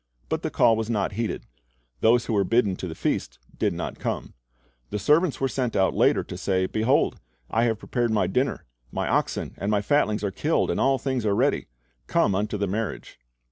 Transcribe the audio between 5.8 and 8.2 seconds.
later to say, "Behold, I have prepared